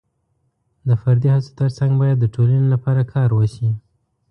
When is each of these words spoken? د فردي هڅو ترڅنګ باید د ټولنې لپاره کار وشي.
د 0.87 0.89
فردي 1.01 1.29
هڅو 1.35 1.49
ترڅنګ 1.59 1.91
باید 2.01 2.17
د 2.19 2.25
ټولنې 2.35 2.67
لپاره 2.73 3.01
کار 3.13 3.29
وشي. 3.33 3.69